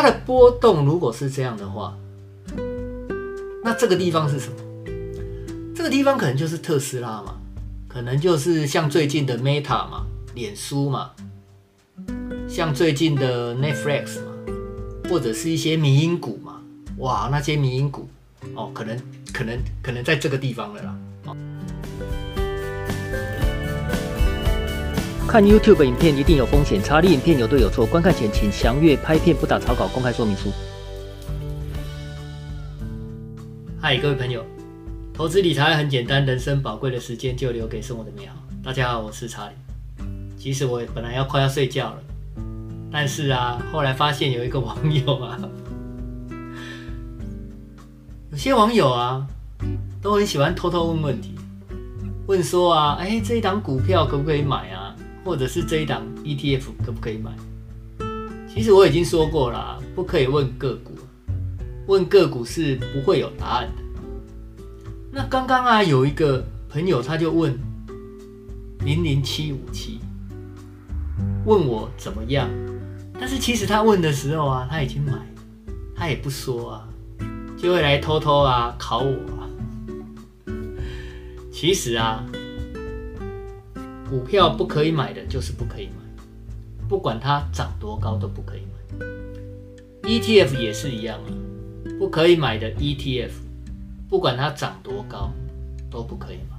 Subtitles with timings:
[0.00, 1.92] 它的波动如果是这样的话，
[3.64, 4.54] 那这个地方是什么？
[5.74, 7.34] 这个地方可能就是特斯拉嘛，
[7.88, 10.06] 可能就是像最近的 Meta 嘛，
[10.36, 11.10] 脸书嘛，
[12.48, 14.30] 像最近的 Netflix 嘛，
[15.10, 16.60] 或者是一些迷因股嘛，
[16.98, 18.08] 哇，那些迷因股
[18.54, 18.96] 哦，可能
[19.32, 20.96] 可能可能在这个地方了啦。
[25.28, 30.50] 看 YouTube 影片一定有风险，查理影片有对有错，观看前请详阅拍片不打草稿公开说明书。
[33.78, 34.42] 嗨，各位朋友，
[35.12, 38.36] 投资理财很简单，人生宝贵的时间就留给生活的美好。
[38.64, 39.52] 大家好，我是查理。
[40.38, 41.98] 其实我本来要快要睡觉了，
[42.90, 45.38] 但是啊，后来发现有一个网友啊，
[48.30, 49.26] 有些网友啊，
[50.00, 51.34] 都很喜欢偷偷问问题，
[52.26, 54.77] 问说啊，哎，这一档股票可不可以买啊？
[55.28, 57.30] 或者是这一档 ETF 可不可以买？
[58.48, 60.92] 其实我已经说过了，不可以问个股，
[61.86, 63.82] 问个股是不会有答案的。
[65.12, 67.60] 那刚刚啊，有一个朋友他就问
[68.80, 70.00] 零零七五七，
[71.44, 72.48] 问我怎么样？
[73.20, 75.12] 但是其实他问的时候啊，他已经买，
[75.94, 76.88] 他也不说啊，
[77.58, 79.44] 就会来偷偷啊考我啊。
[81.52, 82.24] 其实啊。
[84.08, 86.24] 股票不可以买的，就是不可以买，
[86.88, 89.06] 不管它涨多高都不可以买。
[90.08, 91.28] ETF 也是一样啊，
[91.98, 93.30] 不可以买的 ETF，
[94.08, 95.30] 不管它涨多高
[95.90, 96.56] 都不可以买。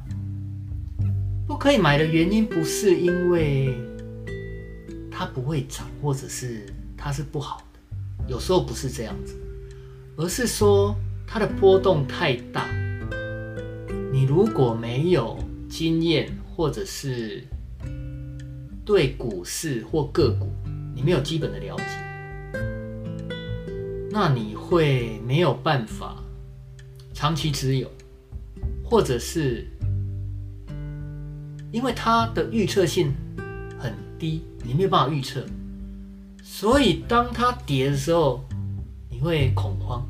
[1.48, 3.76] 不可以买的原因不是因为
[5.10, 7.80] 它不会涨，或者是它是不好的，
[8.28, 9.36] 有时候不是这样子，
[10.16, 12.70] 而是说它的波动太大。
[14.14, 17.42] 你如果没有经验，或者是
[18.84, 20.52] 对股市或个股
[20.94, 21.86] 你没有基本的了解，
[24.12, 26.22] 那你会没有办法
[27.14, 27.90] 长期持有，
[28.84, 29.66] 或者是
[31.72, 33.14] 因为它的预测性
[33.80, 35.42] 很低，你没有办法预测，
[36.44, 38.44] 所以当它跌的时候，
[39.10, 40.06] 你会恐慌。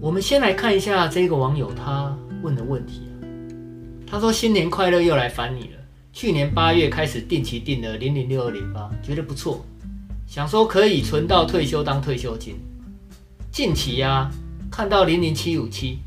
[0.00, 3.02] 我们先来看一下这个网友他问的问题。
[4.10, 5.78] 他说：“新年快乐，又来烦你了。
[6.12, 9.64] 去年八月开始定期定了零零六二零八，觉得不错，
[10.26, 12.56] 想说可以存到退休当退休金。
[13.52, 14.28] 近期呀、
[14.68, 15.98] 看到零零七五七，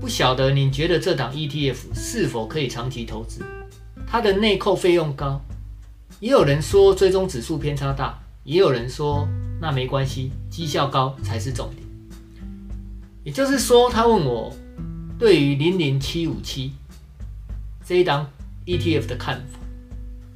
[0.00, 3.44] 不晓得您觉得这档 ETF 是否可以长期投资？
[4.06, 5.40] 它的内扣费用高，
[6.20, 9.28] 也有人说追踪指数偏差大，也有人说
[9.60, 11.82] 那没关系，绩效高才是重点。
[13.24, 14.54] 也就是说，他问我
[15.18, 16.74] 对于零零七五七。”
[17.90, 18.24] 这一档
[18.66, 19.58] ETF 的看法，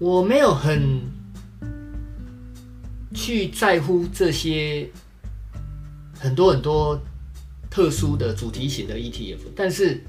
[0.01, 1.01] 我没有很
[3.15, 4.91] 去在乎这些
[6.19, 7.01] 很多很多
[7.71, 10.03] 特殊的主题型的 ETF，但是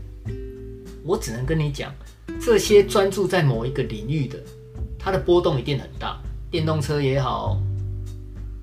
[1.04, 1.94] 我只能跟你讲，
[2.42, 4.40] 这些专注在某一个领域的，
[4.98, 6.20] 它的波动一定很大，
[6.50, 7.62] 电动车也好，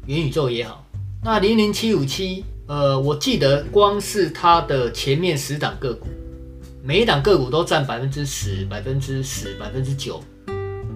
[0.06, 0.84] 元宇宙也好。
[1.22, 6.09] 那零零七五七，呃，我记得光是它的前面十档个股。
[6.84, 10.20] 每一档个股都占百分之十、百分之十、百分之九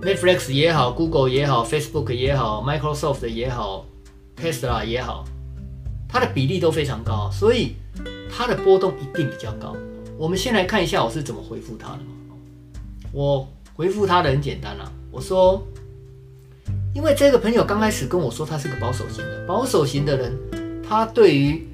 [0.02, 3.86] ，Netflix 也好，Google 也好，Facebook 也好，Microsoft 也好
[4.36, 5.24] ，Tesla 也好，
[6.08, 7.76] 它的比例都非常高，所以
[8.28, 9.76] 它的波动一定比较高。
[10.18, 12.00] 我们先来看一下我是怎么回复他的。
[13.12, 15.64] 我回复他的很简单啦，我说，
[16.92, 20.36] 因为这个朋友刚开始跟我说他是个保守型的，保守型的人，
[20.82, 21.64] 他对于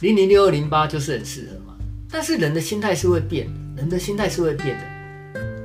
[0.00, 1.69] 零零六二零八就是很适合。
[2.10, 4.84] 但是人的心态是会变，人的心态是会变的。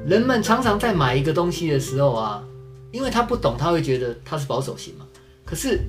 [0.05, 2.43] 人们常常在买一个东西的时候啊，
[2.91, 5.05] 因为他不懂，他会觉得他是保守型嘛。
[5.43, 5.79] 可是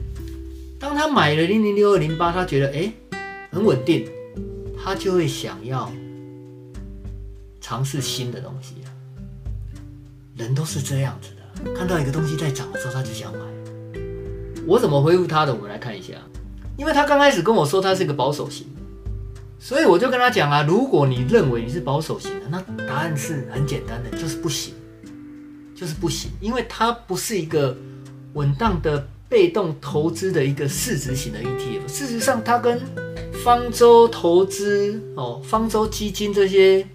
[0.80, 2.90] 当他买了零零六二零八，他觉得哎
[3.50, 4.08] 很稳定，
[4.82, 5.92] 他就会想要
[7.60, 8.88] 尝试新的东西啊。
[10.36, 13.38] 人都是这样子的，看到一个东西在涨的时候，他就想买。
[14.66, 15.54] 我怎么回复他的？
[15.54, 16.14] 我们来看一下，
[16.78, 18.66] 因为他刚开始跟我说他是一个保守型。
[19.68, 24.72] 所以我就跟他讲啊，如果你认为你是保守型的，那答案是很简单的，就是不行，
[25.74, 27.76] 就是不行，因为它不是一个
[28.34, 31.88] 稳当的被动投资的一个市值型的 ETF。
[31.88, 32.80] 事实上，它跟
[33.42, 36.86] 方舟投资哦、方舟基金这些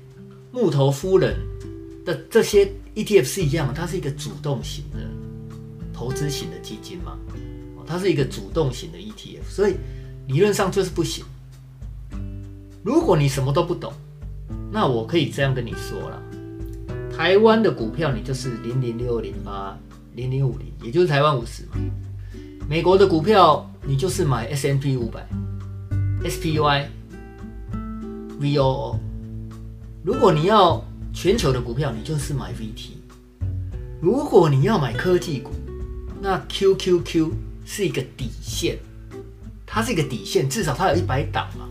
[0.53, 1.35] 木头夫人
[2.05, 4.99] 的这些 ETF 是一样，它是一个主动型的
[5.93, 7.17] 投资型的基金嘛，
[7.85, 9.75] 它是一个主动型的 ETF，所以
[10.29, 11.25] 理论上就是不行。
[12.83, 13.93] 如果你什么都不懂，
[14.71, 16.21] 那我可以这样跟你说了：
[17.15, 19.77] 台湾的股票你就是零零六二零八
[20.15, 21.77] 零零五零，也就是台湾五十嘛。
[22.67, 25.27] 美国的股票，你就是买 S&P 五百、
[26.23, 26.85] SPY、
[28.39, 28.95] VOO。
[30.03, 32.93] 如果你要全球的股票，你就是买 VT。
[34.01, 35.51] 如果你要买科技股，
[36.19, 37.31] 那 QQQ
[37.65, 38.79] 是一个底线，
[39.65, 41.67] 它是一个底线，至少它有一百档嘛。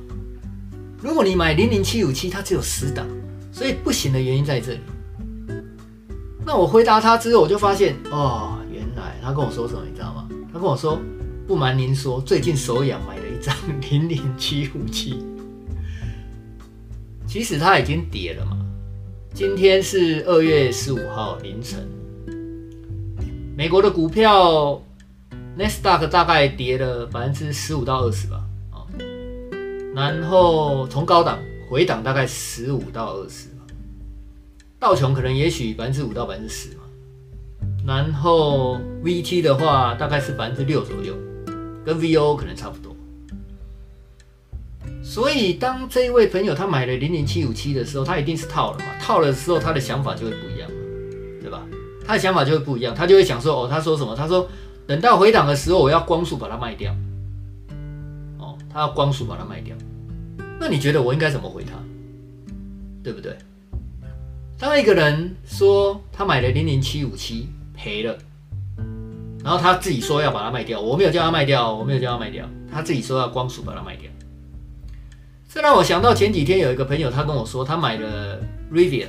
[1.03, 3.07] 如果你买零零七五七，它只有十档，
[3.51, 4.81] 所以不行的原因在这里。
[6.45, 10.29] 那我回答他之后，我就发现哦，原来他跟我说什么，你知道吗？
[10.53, 11.01] 他跟我说，
[11.47, 15.25] 不瞒您说，最近手痒买了一张零零七五七，
[17.27, 18.59] 其实它已经跌了嘛。
[19.33, 21.89] 今天是二月十五号凌晨，
[23.57, 24.83] 美国的股票
[25.57, 28.45] 纳斯达克大概跌了百分之十五到二十吧，
[30.01, 31.39] 然后从高档
[31.69, 33.49] 回档大概十五到二十。
[34.79, 36.85] 道琼可能也许百分之五到百分之十嘛，
[37.87, 41.15] 然后 VT 的话大概是百分之六左右，
[41.85, 42.97] 跟 VO 可能差不多。
[45.03, 50.77] 所以当这一位朋友他买了零零七五七的时候，他一定是套了嘛，套了的时候他的想法就会不一样嘛，
[51.43, 51.63] 对吧？
[52.07, 54.17] 他的想法就会不一样，他就会想说，哦，他说什么？
[54.17, 54.49] 他说
[54.87, 56.91] 等到回档的时候，我要光速把它卖掉。
[58.69, 59.77] 他要光速把它卖掉。
[60.59, 61.73] 那你觉得我应该怎么回他？
[63.03, 63.35] 对不对？
[64.59, 68.19] 当一个人说他买了零零七五七赔了，
[69.43, 74.11] 然后他自己说要把它卖掉，我没有叫他卖掉，我没有叫他卖掉，他自己说要光速把它卖掉。
[75.49, 78.39] 这让我想到前几天有一个朋友，他跟我说他买了
[78.71, 79.09] Rivian，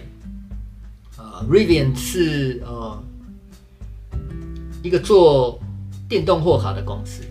[1.17, 3.03] 呃，Rivian 是呃
[4.81, 5.59] 一个做
[6.07, 7.23] 电动货卡的公司，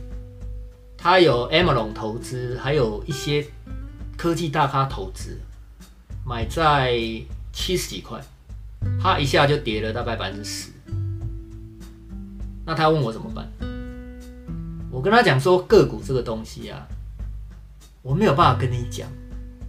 [1.01, 3.47] 他有 Amazon 投资，还有一些
[4.17, 5.41] 科技大咖投资，
[6.27, 7.01] 买在。
[7.53, 8.17] 七十几块，
[9.03, 10.71] 啪一下就跌了大概百分之十。
[12.65, 13.45] 那他问我怎么办？
[14.89, 16.87] 我跟他讲说，个股这个东西啊，
[18.03, 19.09] 我没有办法跟你讲。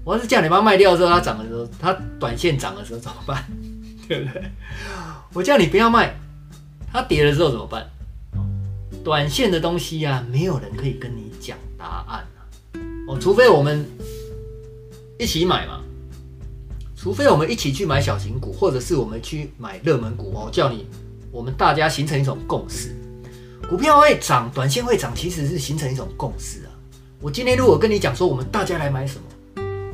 [0.03, 3.43] 我要是叫你把它卖掉的时候，它涨的时候，它短线涨的时候怎么办？
[4.07, 4.43] 对不对？
[5.33, 6.15] 我叫你不要卖，
[6.93, 7.89] 它跌了之后怎么办？
[9.03, 12.45] 短线的东西啊，没有人可以跟你讲答案啊。
[13.07, 13.85] 哦，除非我们
[15.17, 15.81] 一起买嘛。
[16.95, 20.85] 除非我们一起去买小型股，或者是我们去买热门股哦，叫你
[21.31, 22.95] 我们大家形成一种共识，
[23.67, 26.69] 股票会涨，短线会涨，其实是形成一种共识啊。
[27.19, 29.23] 我今天如果跟你讲说，我们大家来买什么，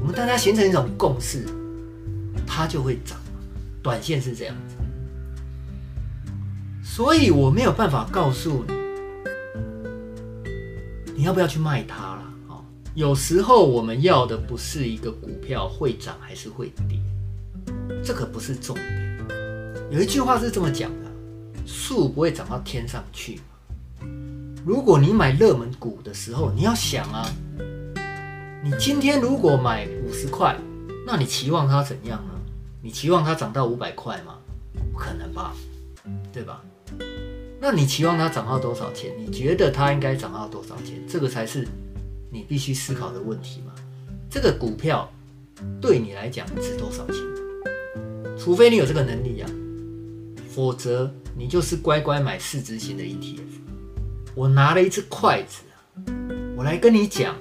[0.01, 1.45] 我们大家形成一种共识，
[2.45, 3.17] 它就会涨，
[3.81, 4.75] 短线是这样子。
[6.83, 8.73] 所以我没有办法告诉你，
[11.17, 12.23] 你要不要去卖它了。
[12.93, 16.99] 有时候我们要的不是一个股票会涨还是会跌，
[18.03, 19.27] 这可不是重点。
[19.89, 21.09] 有一句话是这么讲的：
[21.65, 23.39] 树不会长到天上去。
[24.63, 27.27] 如果你买热门股的时候，你要想啊，
[28.63, 30.55] 你今天如果买五十块，
[31.05, 32.31] 那你期望它怎样呢？
[32.81, 34.35] 你期望它涨到五百块吗？
[34.91, 35.55] 不可能吧，
[36.31, 36.61] 对吧？
[37.59, 39.11] 那你期望它涨到多少钱？
[39.17, 41.01] 你觉得它应该涨到多少钱？
[41.07, 41.67] 这个才是。
[42.29, 43.73] 你必须思考的问题嘛，
[44.29, 45.09] 这个股票
[45.79, 47.15] 对你来讲值多少钱？
[48.37, 49.49] 除非你有这个能力、啊，
[50.49, 53.39] 否则你就是乖乖买市值型的 ETF。
[54.35, 55.63] 我拿了一只筷子，
[56.57, 57.33] 我来跟你讲，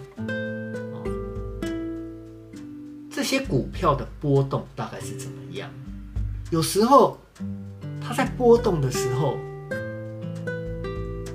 [3.10, 5.68] 这些股票的波动大概是怎么样？
[6.52, 7.18] 有时候
[8.00, 9.36] 它在波动的时候，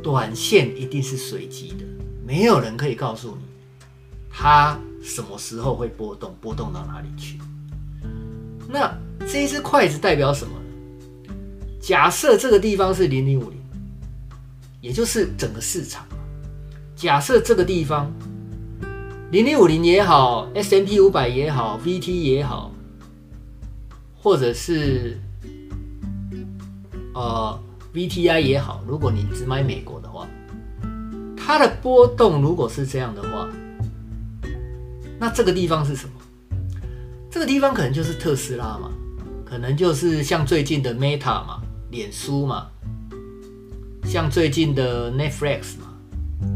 [0.03, 1.85] 短线一定是随机的。
[2.25, 3.43] 没有人可以告诉你，
[4.29, 7.39] 它什么时候会波动，波动到哪里去？
[8.69, 10.53] 那这一只筷子代表什么？
[11.81, 13.59] 假设这个地方是零零五零，
[14.79, 16.05] 也就是整个市场。
[16.95, 18.13] 假设这个地方
[19.31, 22.71] 零零五零也好，S M P 五百也好，VT 也好，
[24.21, 25.19] 或者是
[27.15, 27.59] 呃
[27.93, 30.27] VTI 也好，如果你只买美国的话。
[31.43, 33.49] 它的波动如果是这样的话，
[35.19, 36.13] 那这个地方是什么？
[37.29, 38.91] 这个地方可能就是特斯拉嘛，
[39.43, 42.67] 可能就是像最近的 Meta 嘛，脸书嘛，
[44.05, 45.93] 像最近的 Netflix 嘛，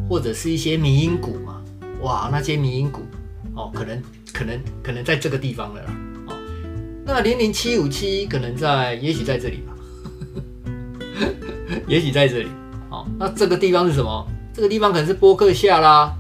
[0.08, 1.62] 或者是一些迷因股嘛，
[2.02, 3.02] 哇，那些迷因股
[3.56, 4.02] 哦，可能
[4.32, 5.96] 可能可能在这个地方了啦，
[6.28, 6.38] 哦，
[7.06, 9.75] 那零零七五七可能在，也许在这里吧，
[11.88, 12.48] 也许在这里，
[12.90, 14.28] 好，那这个地方是什么？
[14.54, 16.14] 这个地方可能是波克夏啦，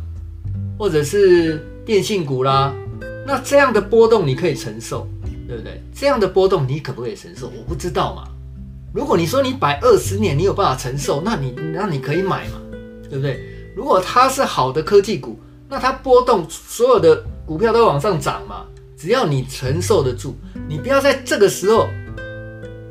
[0.77, 2.73] 或者是电信股啦，
[3.25, 5.07] 那这样的波动你可以承受，
[5.47, 5.81] 对不对？
[5.93, 7.47] 这样的波动你可不可以承受？
[7.47, 8.23] 我不知道嘛。
[8.93, 12.61] 如果你说你摆二十年，你有办法承受，那你那你可以买嘛，
[13.09, 13.39] 对不对？
[13.75, 18.65] 如果它是好的科技股，那它波动，所有的股票都往上涨嘛。
[18.97, 20.35] 只要你承受得住，
[20.67, 21.87] 你不要在这个时候，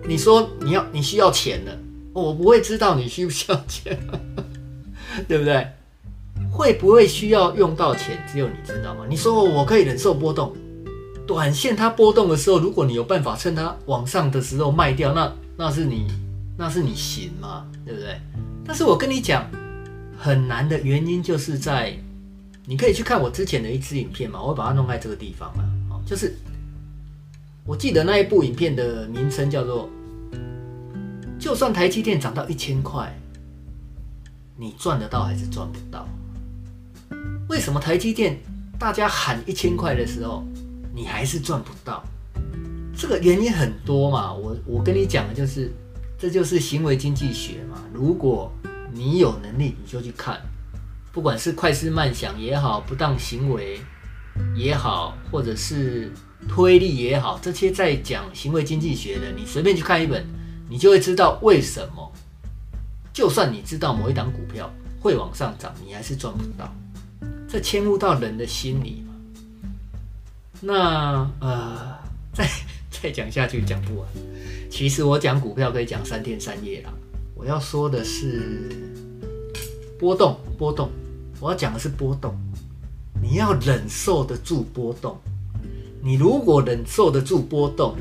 [0.07, 1.73] 你说你要你需要钱了，
[2.15, 3.99] 我不会知道你需不需要钱，
[5.29, 5.67] 对不对？
[6.51, 9.05] 会不会需要用到钱，只有你知道吗？
[9.07, 10.57] 你说我可以忍受波动，
[11.27, 16.07] 短线它波动的时候，如果你有办法趁它往上的时候卖掉，那那是你
[16.57, 17.67] 那是你行吗？
[17.85, 18.19] 对不对？
[18.65, 19.47] 但是我跟你讲。
[20.17, 21.95] 很难的原因就是在，
[22.65, 25.65] 你可以去看我之前的一支影片嘛，我会把它弄在这个地方嘛。
[26.07, 26.35] 就是
[27.67, 29.91] 我记得那一部影片的名称叫做
[31.45, 33.15] “就算台积电涨到一千块，
[34.57, 36.09] 你赚得到还是赚不到？
[37.51, 38.41] 为什么台积电
[38.79, 40.43] 大家喊一千块的时候，
[40.95, 42.03] 你还是赚不到？
[42.97, 44.33] 这个原因很多嘛。
[44.33, 45.71] 我我跟你讲的就是，
[46.19, 47.79] 这就是行为经济学嘛。
[47.93, 48.51] 如果
[48.91, 50.41] 你有能力，你就去看，
[51.13, 53.79] 不管是快思慢想也好，不当行为
[54.57, 56.11] 也好，或者是
[56.49, 60.27] 推力也好，这些在讲行为经济学的，你随便去看一本，
[60.69, 62.13] 你就会知道为什么。
[63.13, 64.69] 就算你知道某一档股票
[65.01, 66.73] 会往上涨，你还是赚不到。
[67.49, 69.15] 这牵入到人的心理嘛。
[70.61, 71.97] 那呃，
[72.35, 72.49] 再
[72.91, 74.09] 再讲下去讲不完。
[74.71, 76.93] 其实我讲股票可以讲三天三夜啦。
[77.37, 78.69] 我要说的是
[79.99, 80.91] 波动，波动。
[81.41, 82.35] 我要讲的是波动，
[83.23, 85.17] 你要忍受得住波动。
[86.03, 87.97] 你如果忍受得住波动，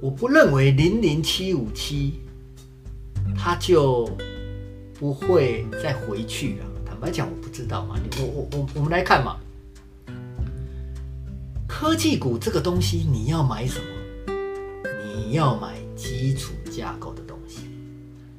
[0.00, 2.20] 我不认为零零七五七
[3.36, 4.08] 它就
[4.98, 6.66] 不会再回去了。
[6.84, 7.98] 坦白讲，我不知道嘛。
[8.02, 9.36] 你我我我我们来看嘛，
[11.66, 13.86] 科技股这个东西，你要买什么？
[15.14, 17.70] 你要买基础架构的东西。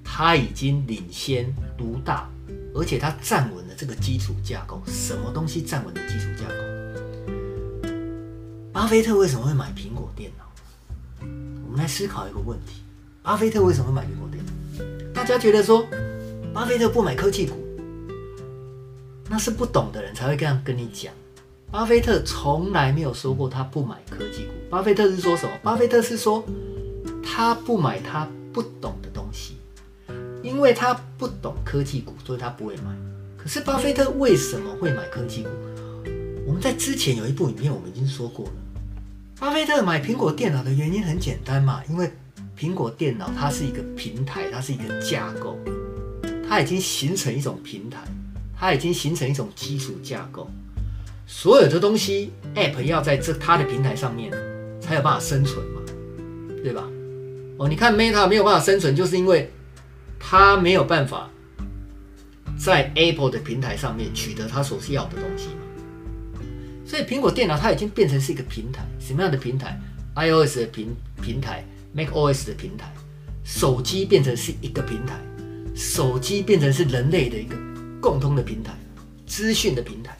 [0.03, 2.29] 它已经领先独大，
[2.73, 4.81] 而且它站稳了这个基础架构。
[4.87, 6.55] 什么东西站稳了基础架构？
[8.71, 10.46] 巴菲特为什么会买苹果电脑？
[11.77, 12.81] 们来思考一个问题：
[13.21, 15.13] 巴菲特为什么买苹果电脑？
[15.13, 15.85] 大家觉得说，
[16.51, 17.53] 巴菲特不买科技股，
[19.29, 21.13] 那是不懂的人才会这样跟你讲。
[21.69, 24.53] 巴菲特从来没有说过他不买科技股。
[24.71, 25.51] 巴菲特是说什么？
[25.61, 26.43] 巴菲特是说
[27.23, 29.57] 他不买他不懂的东西。
[30.41, 32.95] 因为他不懂科技股，所以他不会买。
[33.37, 35.49] 可是巴菲特为什么会买科技股？
[36.47, 38.51] 我们在之前有一部影片，我们已经说过了。
[39.39, 42.11] 巴菲特买苹果电脑的原因很简单嘛，因为
[42.57, 45.59] 苹果电脑它是一个平台，它是一个架构，
[46.49, 47.99] 它已经形成一种平台，
[48.59, 50.49] 它已经形成一种基础架构。
[51.27, 54.31] 所有的东西，App 要在这它的平台上面
[54.81, 55.81] 才有办法生存嘛，
[56.63, 56.83] 对吧？
[57.57, 59.51] 哦，你看 Meta 没有办法生存，就是因为。
[60.19, 61.29] 他没有办法
[62.57, 65.49] 在 Apple 的平台上面取得他所需要的东西，
[66.87, 69.77] 所以苹果电脑它已经变成是一个平台，什么样的平台
[70.15, 71.63] ？iOS 的平平台
[71.93, 72.91] ，macOS 的平台，
[73.43, 75.19] 手机变成是一个平台，
[75.75, 77.55] 手机变成是人类的一个
[78.01, 78.73] 共通的平台，
[79.25, 80.17] 资讯的平台，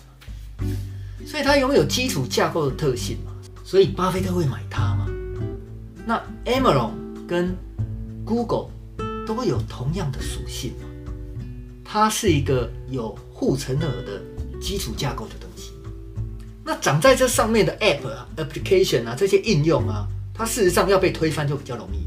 [1.25, 3.31] 所以它拥有基础架构的特性嘛，
[3.63, 5.07] 所以巴菲特会买它嘛。
[6.05, 6.91] 那 Amazon
[7.27, 7.55] 跟
[8.25, 8.71] Google。
[9.27, 10.87] 都会有同样的属性嘛，
[11.83, 14.21] 它是一个有护城河的
[14.61, 15.73] 基础架构的东西。
[16.67, 22.05] 那长在这上面的 App 啊、Application 啊这些应用啊，它事实上要被推翻就比较容易。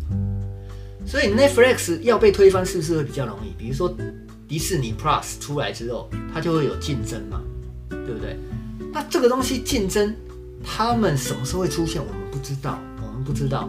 [1.09, 3.55] 所以 Netflix 要被推翻是不是会比较容易？
[3.59, 3.97] 比如说
[4.47, 7.41] 迪士尼 Plus 出来之后，它就会有竞争嘛，
[7.89, 8.37] 对不对？
[8.93, 10.15] 那这个东西竞争，
[10.63, 11.99] 他们什么时候会出现？
[11.99, 13.67] 我们不知道，我们不知道。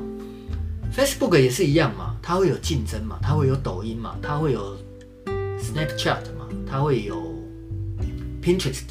[0.93, 4.77] Facebook 也是一样嘛，它会有竞争嘛，它会有抖音嘛，它会有
[5.25, 7.15] Snapchat 嘛，它会有
[8.43, 8.81] Pinterest，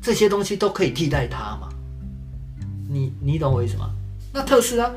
[0.00, 1.68] 这些东西都可以替代它嘛。
[2.88, 3.90] 你你懂我意思吗？
[4.32, 4.90] 那特斯拉，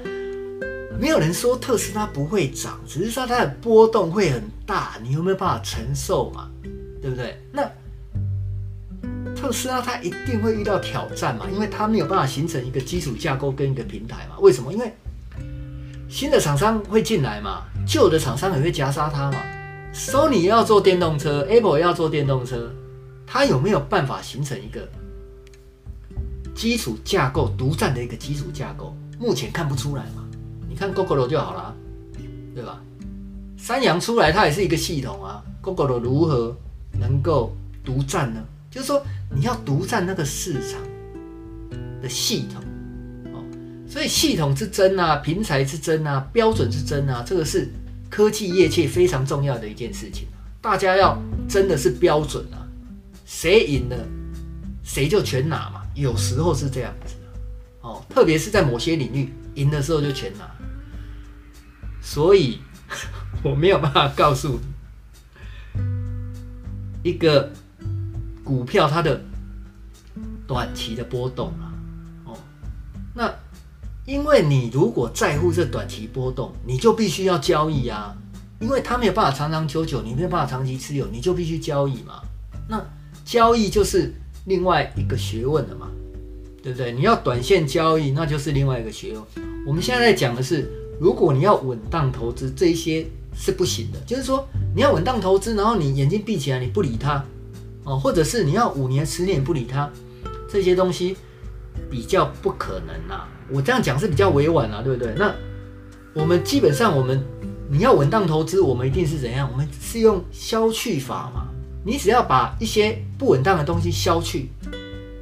[1.00, 6.50] 没有人说特斯拉不会涨，只是说它的波动会很大，你有没有办法承受嘛？
[7.01, 7.39] 对不对？
[7.51, 7.69] 那
[9.36, 14.38] 特斯拉它一定会遇到挑战嘛，因为它没有办法形成一个基础架构跟一个平台嘛。
[14.39, 14.72] 为什么？
[14.72, 14.93] 因为
[16.07, 17.63] 新的厂商会进来嘛？
[17.86, 19.38] 旧的厂商也会夹杀它嘛
[19.91, 22.72] 索尼要做电动车，Apple 要做电动车，
[23.25, 24.88] 它有没有办法形成一个
[26.53, 28.96] 基础架构独占的一个基础架构？
[29.20, 30.25] 目前看不出来嘛？
[30.70, 31.75] 你看 Google 就好了，
[32.53, 32.82] 对吧？
[33.58, 35.42] 三阳出来，它也是一个系统啊。
[35.62, 36.56] ，Google 如何
[37.00, 38.44] 能够独占呢？
[38.70, 39.01] 就是说，
[39.34, 40.82] 你要独占那个市场
[42.01, 42.62] 的系统
[43.34, 43.44] 哦。
[43.88, 47.72] 所以系统之争啊，平台之争啊，标准之争啊，这个是
[48.10, 50.27] 科技业界非常重要的一件事情。
[50.60, 52.62] 大家要真的是标准啊，
[53.36, 53.98] 谁赢了
[54.84, 57.16] 谁就全拿嘛，有时候是这样子
[57.82, 60.50] 哦，特别是在某些领域赢的时候就全拿，
[62.00, 62.60] 所以
[63.44, 64.60] 我没有办法告诉
[65.74, 67.52] 你一个
[68.44, 69.20] 股票它的
[70.48, 71.74] 短期的波动啊，
[72.25, 72.38] 哦，
[73.16, 73.34] 那
[74.06, 78.16] 因为你如果在乎这短期波动，你就必须要交易啊。
[78.60, 82.22] 因为他没有办法长长久久，你没有办法长期持有，你就必须交易嘛。
[82.70, 82.82] 那
[83.25, 84.13] 交易就是
[84.46, 85.89] 另外一个学问了嘛，
[86.62, 86.92] 对不对？
[86.92, 89.24] 你要短线交易，那就是另外一个学问。
[89.65, 94.00] 我们现在在讲的是，如果你要稳当投资，这一些是不行的。
[94.06, 97.24] 就是说，你要稳当投资，然后你眼睛闭起来，你不理它，
[97.84, 99.89] 哦，或者是你要五年、十年不理它，
[100.51, 101.15] 这些东西
[101.89, 103.30] 比较不可能啊。
[103.51, 105.13] 我这样讲是比较委婉啊，对不对？
[105.18, 105.34] 那
[106.13, 107.24] 我们基本上我们。
[107.70, 109.50] 你要稳当投资，我们一定是怎样？
[109.51, 111.48] 我们是用消去法嘛。
[111.86, 114.50] 你只要把一些不稳当的东西消去，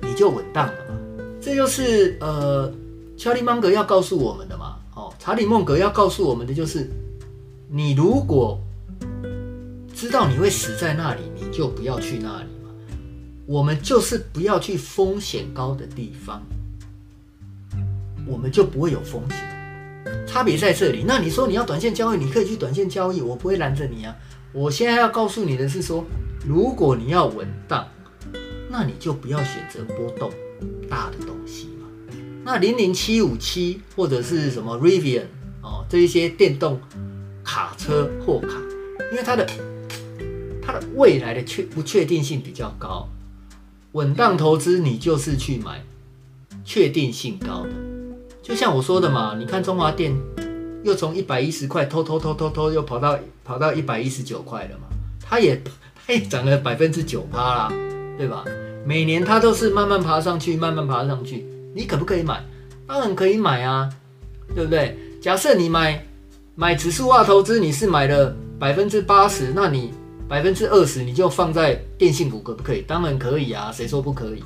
[0.01, 0.95] 你就稳当了嘛。
[1.41, 2.71] 这就是呃，
[3.17, 4.77] 查理芒格要告诉我们的嘛。
[4.93, 6.89] 哦，查理孟格要告诉我们的就是，
[7.69, 8.59] 你如果
[9.95, 12.69] 知道你会死在那里，你就不要去那里嘛。
[13.47, 16.43] 我们就是不要去风险高的地方，
[18.27, 19.37] 我们就不会有风险。
[20.27, 21.03] 差别在这里。
[21.07, 24.15] 那你说你要短线交易，你可以去短线交易，我不会拦着你啊。
[24.53, 26.03] 我现在要告诉你的是说，
[26.47, 27.87] 如果你要稳当，
[28.69, 30.31] 那你就不要选择波动
[30.89, 31.87] 大的东西嘛。
[32.43, 35.25] 那零零七五七或者是什么 Rivian
[35.61, 36.81] 哦，这一些电动
[37.43, 38.59] 卡车货卡，
[39.11, 39.47] 因为它的
[40.61, 43.07] 它的未来的确不确定性比较高，
[43.91, 45.83] 稳当投资你就是去买
[46.65, 47.69] 确定性高的。
[48.41, 50.15] 就像我说的嘛，你看中华电
[50.83, 54.87] 又从一百一十块偷偷偷偷偷又跑到跑到一百一十九块了嘛，
[55.21, 55.61] 它也
[56.05, 57.73] 它也涨了百分之九趴啦，
[58.17, 58.43] 对吧？
[58.85, 61.45] 每年它都是慢慢爬上去，慢慢爬上去。
[61.75, 62.43] 你可不可以买？
[62.87, 63.89] 当然可以买啊，
[64.55, 64.97] 对不对？
[65.21, 66.03] 假设你买
[66.55, 69.93] 买指数化投资，你是买了百分之八十，那你
[70.27, 72.81] 百分之二十你就放在电信股，可不可以？
[72.81, 74.43] 当然可以啊，谁说不可以？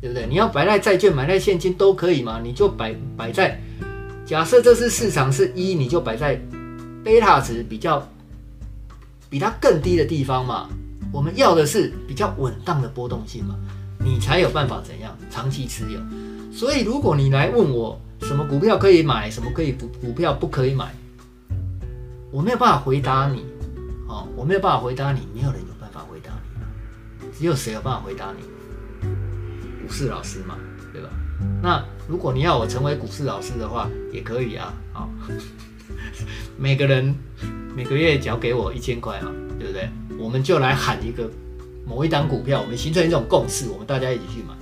[0.00, 0.26] 对不对？
[0.26, 2.40] 你要摆在债券、买在现金都可以嘛？
[2.42, 3.60] 你就摆摆在，
[4.26, 6.40] 假设这次市场是一，你就摆在
[7.04, 8.06] 贝塔值比较
[9.30, 10.68] 比它更低的地方嘛。
[11.12, 13.56] 我们要的是比较稳当的波动性嘛，
[13.98, 16.00] 你才有办法怎样长期持有。
[16.52, 20.94] 所以如果你来问我什么股票可以买，什么可以股股票不可以买，
[22.30, 23.44] 我没有办法回答你。
[24.08, 26.30] 哦，我没有办法回答你，没有人有办法回答
[27.20, 28.42] 你，只有谁有办法回答你？
[29.86, 30.56] 股市老师嘛，
[30.92, 31.08] 对吧？
[31.62, 34.74] 那如果你要我成为股市老师的话，也可以啊。
[34.92, 35.08] 好，
[36.58, 37.14] 每个人
[37.76, 39.88] 每个月缴给我一千块嘛，对不对？
[40.18, 41.30] 我们就来喊一个
[41.86, 44.54] 某一档股票，我们形成一种共识，我们大家一起去买。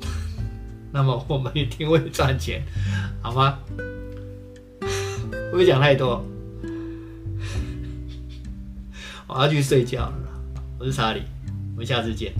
[0.92, 2.62] 那么我们一定会赚钱，
[3.22, 3.58] 好吗？
[5.50, 6.22] 不会讲太多？
[9.26, 10.18] 我要去睡觉了。
[10.78, 11.22] 我是查理，
[11.72, 12.34] 我们下次见。